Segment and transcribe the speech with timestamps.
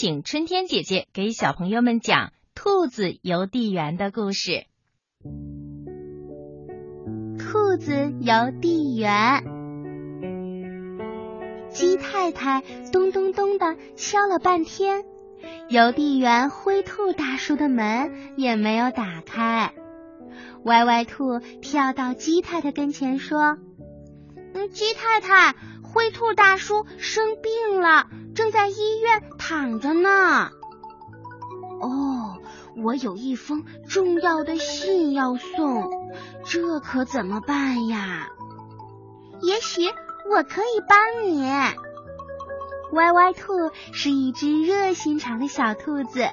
[0.00, 4.64] 请春天姐姐给小朋友们讲兔子邮递员的故事。
[7.36, 9.42] 兔子邮递员，
[11.68, 15.02] 鸡太太咚咚咚的敲了半天，
[15.68, 19.74] 邮递员灰兔大叔的门也没有打开。
[20.62, 23.58] 歪歪兔跳到鸡太太跟前说
[24.54, 25.56] ：“嗯，鸡太太，
[25.98, 28.06] 灰兔大叔生病了，
[28.36, 30.50] 正在医院躺着呢。”
[31.82, 32.38] 哦，
[32.76, 35.90] 我有一封重要的信要送，
[36.44, 38.28] 这可怎么办呀？
[39.42, 39.88] 也许
[40.30, 41.50] 我可以帮你。
[42.92, 46.28] 歪歪兔是一只热心肠的小兔子，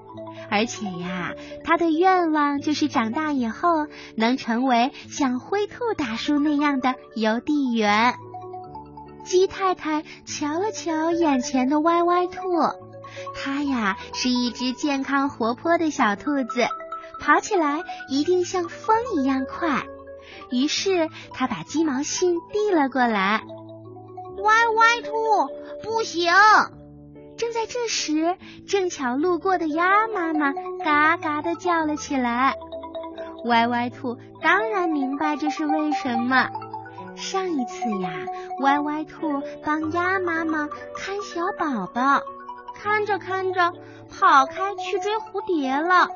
[0.52, 8.14] 而且呀，它的愿望就是长大以后能成为像灰兔大叔那样的邮递员。
[9.26, 12.40] 鸡太太瞧了瞧眼前的歪歪兔，
[13.36, 16.68] 它呀是一只健康活泼的小兔子，
[17.20, 19.84] 跑起来一定像风一样快。
[20.52, 23.42] 于是，它把鸡毛信递了过来。
[24.38, 25.12] 歪歪兔，
[25.84, 26.32] 不行！
[27.38, 32.56] 正在这时，正巧路过的鸭妈妈嘎嘎的叫了起来。
[33.45, 36.48] 歪歪兔当然明白这是为什么。
[37.16, 38.11] 上一次呀，
[38.59, 42.21] 歪歪兔帮鸭妈妈看小宝宝，
[42.75, 43.73] 看着看着
[44.09, 46.09] 跑开去追蝴蝶了，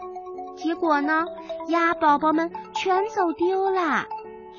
[0.57, 1.25] 结果呢，
[1.67, 4.05] 鸭宝宝们全走丢了，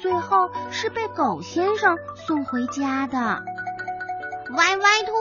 [0.01, 3.43] 最后是被狗先生送回家的。
[4.57, 5.13] 歪歪兔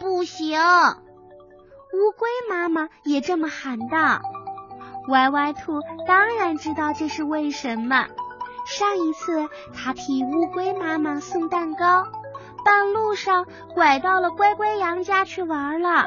[0.00, 4.20] 不行，乌龟妈妈也这么喊道。
[5.08, 8.06] 歪歪兔当然知道这是为什么。
[8.68, 12.06] 上一次他替乌龟妈妈送蛋糕，
[12.64, 16.04] 半路上拐到了乖乖羊家去玩了，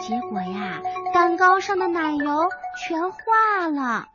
[0.00, 0.80] 结果呀，
[1.14, 2.48] 蛋糕上的奶油
[2.84, 4.08] 全化了。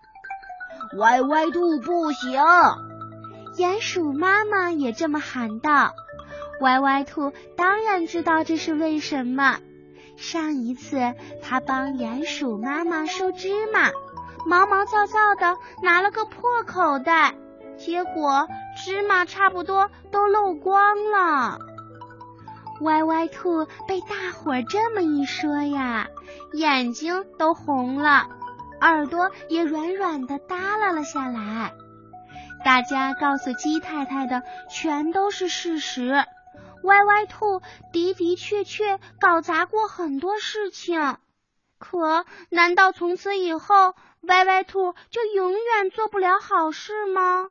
[0.98, 2.42] 歪歪兔不行，
[3.56, 5.94] 鼹鼠妈妈也这么喊道。
[6.62, 9.58] 歪歪兔当然知道这是为什么。
[10.18, 13.92] 上一次他帮鼹鼠妈妈收芝麻，
[14.46, 17.36] 毛毛躁躁的拿了个破口袋，
[17.78, 18.48] 结果
[18.78, 21.60] 芝麻差不多都漏光了。
[22.82, 26.08] 歪歪兔被大伙儿这么一说呀，
[26.54, 28.28] 眼睛都红了，
[28.82, 31.74] 耳朵也软软的耷拉了下来。
[32.66, 36.26] 大家告诉鸡太太的全都是事实。
[36.84, 37.62] 歪歪兔
[37.94, 41.18] 的的确确搞砸过很多事情，
[41.80, 47.48] 可难道从此以后歪歪兔就永远做不了好事吗？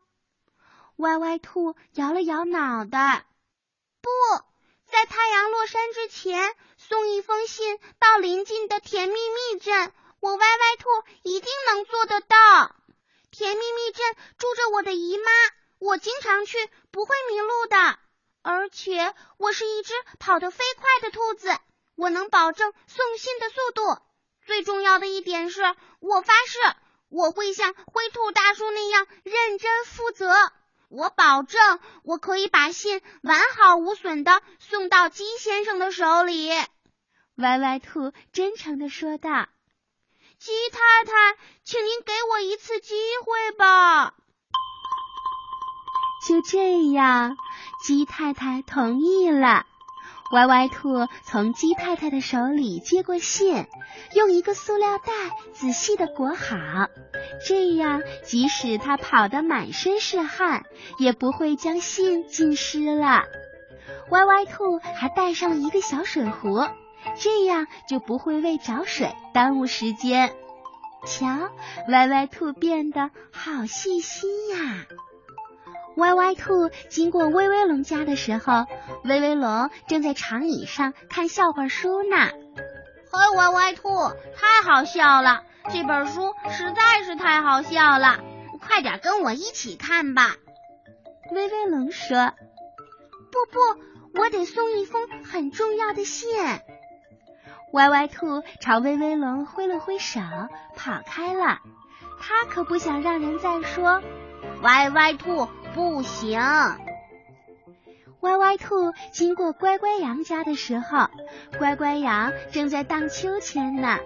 [0.97, 3.27] 歪歪兔摇了摇脑袋，
[4.00, 4.09] 不
[4.87, 10.88] 在太阳落山之前送一封信到邻近的甜蜜蜜镇，我歪歪兔
[11.22, 12.77] 一定能做得到。
[13.32, 15.25] 甜蜜蜜镇住着我的姨妈，
[15.81, 16.56] 我经常去，
[16.93, 17.99] 不会迷路的。
[18.43, 21.59] 而且我是一只跑得飞快的兔子，
[21.97, 23.99] 我能保证送信的速度。
[24.47, 25.62] 最重要的一点是，
[25.99, 26.59] 我发誓
[27.09, 30.32] 我会像灰兔大叔那样认真负责。
[30.94, 36.50] 我保证我可以把信完好无损地送到鸡先生的手里。
[37.34, 39.49] 歪歪兔真诚地说道
[40.38, 42.94] ：“鸡太太，请您给我一次机
[43.25, 44.15] 会吧。”
[46.27, 47.37] 就这样。
[47.84, 49.66] 鸡太太同意了，
[50.33, 53.67] 歪歪兔从鸡太太的手里接过信，
[54.15, 55.12] 用一个塑料袋
[55.53, 56.89] 仔细的裹好，
[57.47, 60.65] 这样即使它跑得满身是汗，
[60.99, 63.25] 也不会将信浸湿了。
[64.11, 66.67] 歪歪兔还带上了一个小水壶，
[67.17, 70.35] 这样就不会为找水耽误时间。
[71.06, 71.51] 瞧，
[71.89, 74.87] 歪歪兔变得好细心呀！
[75.97, 78.66] 歪歪兔经过威威龙家的时候，
[79.05, 82.16] 威威龙正在长椅上看笑话书呢。
[83.12, 83.88] 嘿，歪歪兔，
[84.34, 85.43] 太好笑了！
[85.73, 88.19] 这本书实在是太好笑了，
[88.61, 90.35] 快点跟我一起看吧。
[91.31, 92.32] 威威龙说
[93.32, 96.29] ：“不不，我得送一封很重要的信。”
[97.73, 100.20] 歪歪兔朝威威龙挥了挥手，
[100.76, 101.61] 跑开了。
[102.20, 104.02] 他可不想让人再说
[104.62, 105.49] 歪歪兔。
[105.75, 106.41] 不行！
[108.21, 111.09] 歪歪兔经过乖乖羊家的时候，
[111.59, 113.99] 乖乖羊正在荡秋千呢。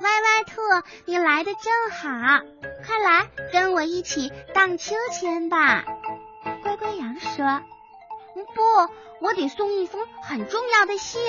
[0.00, 0.60] 歪歪兔，
[1.04, 2.42] 你来的正好，
[2.86, 5.84] 快来跟我一起荡秋千吧。
[6.62, 7.60] 乖乖羊说
[8.54, 8.62] ：“不，
[9.20, 11.20] 我得送一封很重要的信。”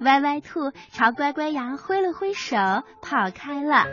[0.00, 2.56] 歪歪兔朝乖乖羊挥了挥手，
[3.02, 3.84] 跑开了。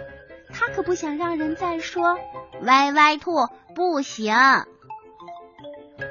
[0.53, 2.17] 他可不想让人再说
[2.63, 4.35] 歪歪兔不行。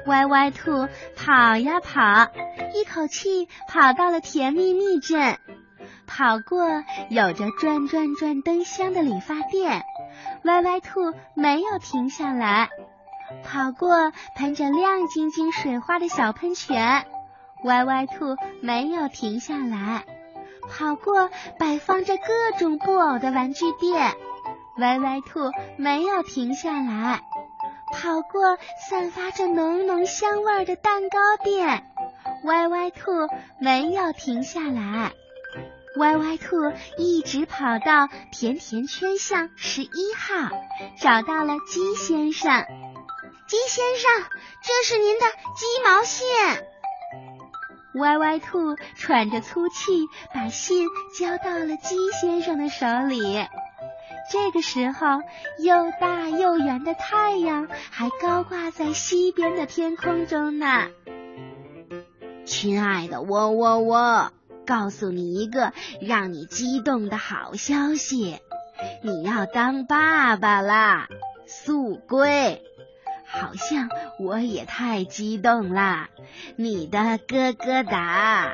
[0.07, 2.31] 歪歪兔跑呀跑，
[2.73, 5.37] 一口气跑到了甜蜜蜜镇，
[6.07, 6.67] 跑过
[7.09, 9.83] 有着转转转灯箱的理发店，
[10.43, 12.67] 歪歪兔没有停下来；
[13.43, 17.05] 跑过喷着亮晶晶水花的小喷泉。
[17.63, 20.05] 歪歪兔没有停下来，
[20.69, 24.13] 跑过摆放着各种布偶的玩具店。
[24.77, 27.21] 歪歪兔没有停下来，
[27.93, 28.57] 跑过
[28.89, 31.85] 散发着浓浓香味的蛋糕店。
[32.43, 33.11] 歪歪兔
[33.59, 35.13] 没有停下来，
[35.97, 36.57] 歪歪兔
[36.97, 40.49] 一直跑到甜甜圈巷十一号，
[40.99, 42.65] 找到了鸡先生。
[43.47, 44.29] 鸡先生，
[44.61, 45.25] 这是您的
[45.55, 46.27] 鸡毛信。
[47.95, 53.47] 歪歪兔喘着粗气，把信交到了鸡先生的手里。
[54.31, 55.21] 这个时候，
[55.59, 60.87] 又大又圆的太阳还高挂在西边的天空中呢。
[62.45, 64.31] 亲爱的窝窝窝，
[64.65, 68.39] 告诉你一个让你激动的好消息，
[69.03, 71.07] 你要当爸爸啦，
[71.47, 72.61] 速龟！
[73.27, 73.89] 好像
[74.19, 76.09] 我也太激动啦！
[76.55, 78.53] 你的咯咯哒！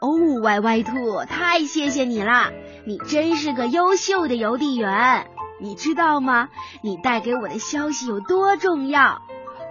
[0.00, 2.52] 哦，歪歪兔，太谢谢你啦！
[2.84, 5.26] 你真是个优秀的邮递员。
[5.62, 6.48] 你知道吗？
[6.82, 9.20] 你带给我的消息有多重要？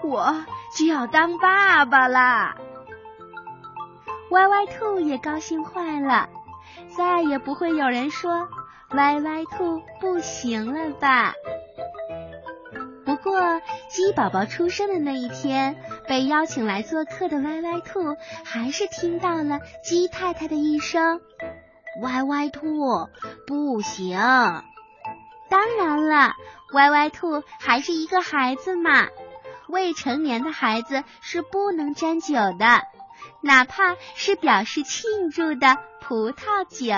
[0.03, 0.45] 我
[0.77, 2.56] 就要当爸爸啦！
[4.29, 6.29] 歪歪兔也高兴坏了，
[6.95, 8.47] 再也不会有人说
[8.91, 11.33] 歪歪兔不行了吧？
[13.03, 13.59] 不过，
[13.89, 15.75] 鸡宝宝出生的那一天，
[16.07, 18.15] 被邀请来做客的歪歪兔
[18.45, 21.19] 还是听到了鸡太太的一声
[22.01, 23.09] ：“歪歪兔
[23.47, 24.18] 不行。”
[25.50, 26.33] 当然了，
[26.74, 29.07] 歪歪兔还是一个孩子嘛，
[29.68, 32.83] 未成年的孩子是不能沾酒的，
[33.41, 36.94] 哪怕是表示庆祝的葡萄酒。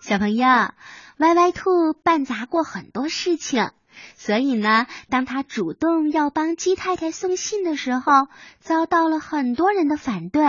[0.00, 0.46] 小朋友，
[1.18, 3.70] 歪歪兔办砸过很多事情，
[4.16, 8.28] 所以呢，当他主动要帮鸡太太送信的时候，
[8.60, 10.44] 遭到了很多人的反对。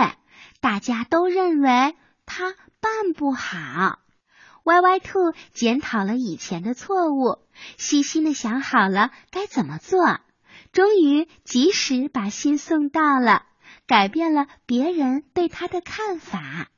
[0.60, 1.94] 大家都认为
[2.26, 3.98] 他办不好。
[4.64, 7.38] 歪歪兔检讨了以前的错误，
[7.78, 10.18] 细心的想好了该怎么做，
[10.72, 13.46] 终于及时把信送到了，
[13.86, 16.68] 改变了别人对他的看法。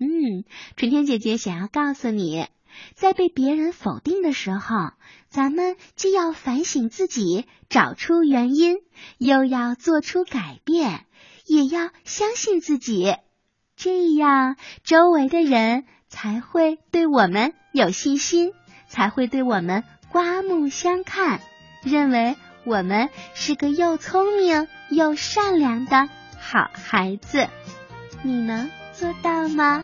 [0.00, 0.44] 嗯，
[0.76, 2.48] 春天姐姐想要告诉你，
[2.94, 4.90] 在被别人否定的时候，
[5.28, 8.78] 咱们既要反省自己，找出原因，
[9.18, 11.04] 又要做出改变，
[11.46, 13.16] 也要相信自己，
[13.76, 18.52] 这样周围的人才会对我们有信心，
[18.88, 21.40] 才会对我们刮目相看，
[21.82, 27.48] 认为我们是个又聪明又善良的好孩子。
[28.22, 29.76] 你能做到吗？